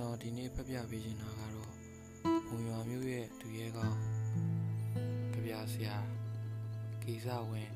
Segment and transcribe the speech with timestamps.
[0.00, 1.72] တော်ဒီနေ့ဖတ်ပြပေးချင်တာကတော့
[2.48, 3.98] မုံရွာမြို့ရဲ့သူရဲကောင်း
[5.32, 5.96] ကြပြဆရာ
[7.02, 7.70] ဂီဇဝင်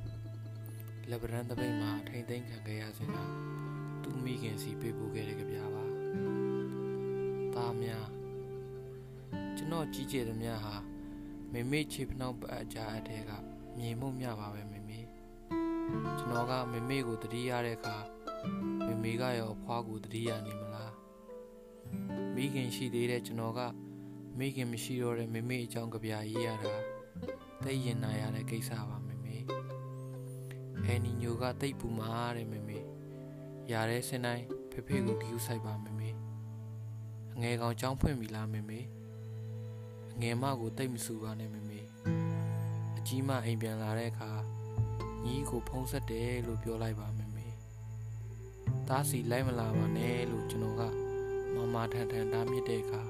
[1.11, 3.17] လက်ဗရန်တပိတ်မှာထိမ့်သိမ်းခံခဲ့ရစဉ်က
[4.03, 5.85] သူ့မိခင်စီပေးပို့ခဲ့တဲ့ကြပြပါ။
[7.55, 8.09] သားများ
[9.57, 10.75] ကျွန်တော်ကြီးကျယ်သမျှဟာ
[11.53, 13.31] မေမေချေဖနှောက်ပတ်အကြအတဲက
[13.79, 15.01] မြေမှုမြပါပဲမေမေ
[16.19, 17.97] ကျွန်တော်ကမေမေကိုတတိရတဲ့အခါ
[18.87, 20.93] မေမေကရောအဖွားကိုတတိရနေမလား
[22.35, 23.61] မိခင်ရှိသေးတဲ့ကျွန်တော်က
[24.39, 26.75] မိခင်မရှိတော့တဲ့မေမေအကြောင်းကြပြရေးရတာ
[27.63, 29.37] သိရင်နာရတဲ့ကိစ္စပါမေမေ
[30.85, 32.79] အဲနီညိုကတိတ်ပူမာတဲ့မေမေ
[33.73, 36.11] ရတဲ့စင်တိုင်းဖေဖေကိုကြည့်ဆိုင်ပါမေမေ
[37.35, 38.81] အငယ်ကောင်ကြောင်းဖွင့်ပြီလားမေမေ
[40.15, 41.81] အငယ်မကိုတိတ်မဆူပါနဲ့မေမေ
[42.99, 44.31] အကြီးမအိမ်ပြန်လာတဲ့အခါ
[45.25, 47.47] ညီကိုဖုံးဆက်တယ်လို့ပြောလိုက်ပါမေမေ
[48.89, 50.83] သားစီလိုက်မလာပါနဲ့လို့ကျွန်တော်က
[51.75, 53.03] မမထန်ထန်တားမြစ်တဲ့အခါ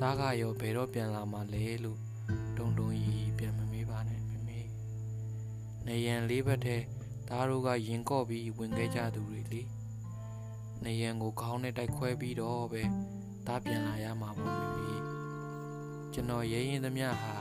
[0.00, 2.00] သားကရောဘယ်တော့ပြန်လာမှလဲလို့
[2.56, 4.60] တုံတုံရီပြန်မမေးပါနဲ့မေမေ
[5.86, 6.76] နေရန်လေးဘက်ထဲ
[7.28, 9.62] သားတို့ကရင်ကော့ပြီးဝင်ခဲ့ကြသူတွေလေ
[10.84, 12.82] နေရန်ကိုခေါင်းနဲ့တိုက်ခွဲပြီးတော့ပဲ
[13.46, 14.96] သားပြန်လာရမှာပေါ့မေမေ
[16.12, 17.34] ကျွန်တော်ရဲရင်သမျှဟာ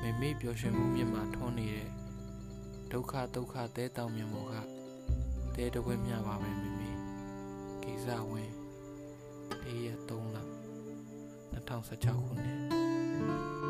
[0.00, 1.90] မေမေပျော်ရွှင်မှုမြတ်မှာထွန်းနေတဲ့
[2.92, 4.54] ဒုက္ခဒုက္ခသဲတောင်မြင်မောက
[5.54, 6.90] တဲတဝဲမြပါပဲမေမေ
[7.82, 8.61] ကိစ္စဝင်
[9.66, 10.36] ၄ရက်3လ
[11.54, 13.61] 2016ခုနှစ်